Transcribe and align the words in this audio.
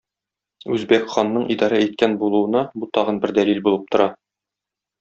Үзбәк 0.75 1.05
ханның 1.15 1.45
идарә 1.57 1.81
иткән 1.89 2.15
булуына 2.23 2.65
бу 2.85 2.91
тагын 2.99 3.21
бер 3.27 3.35
дәлил 3.41 3.63
булып 3.69 3.85
тора. 3.95 4.09